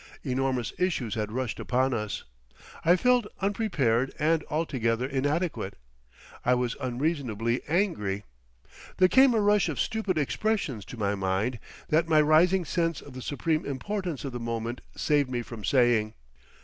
Enormous 0.23 0.73
issues 0.79 1.13
had 1.13 1.31
rushed 1.31 1.59
upon 1.59 1.93
us. 1.93 2.23
I 2.83 2.95
felt 2.95 3.27
unprepared 3.39 4.11
and 4.17 4.43
altogether 4.49 5.05
inadequate. 5.05 5.75
I 6.43 6.55
was 6.55 6.75
unreasonably 6.81 7.61
angry. 7.67 8.23
There 8.97 9.07
came 9.07 9.35
a 9.35 9.39
rush 9.41 9.69
of 9.69 9.79
stupid 9.79 10.17
expressions 10.17 10.85
to 10.85 10.97
my 10.97 11.13
mind 11.13 11.59
that 11.89 12.07
my 12.09 12.19
rising 12.19 12.65
sense 12.65 12.99
of 12.99 13.13
the 13.13 13.21
supreme 13.21 13.63
importance 13.63 14.25
of 14.25 14.31
the 14.31 14.39
moment 14.39 14.81
saved 14.97 15.29
me 15.29 15.43
from 15.43 15.63
saying. 15.63 16.15